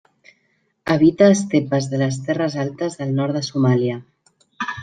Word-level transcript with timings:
Habita 0.93 1.27
estepes 1.33 1.89
de 1.93 2.01
les 2.05 2.19
terres 2.31 2.57
altes 2.67 2.99
del 3.03 3.15
nord 3.21 3.41
de 3.41 3.47
Somàlia. 3.53 4.01